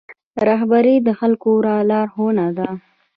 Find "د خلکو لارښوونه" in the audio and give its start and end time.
1.05-2.45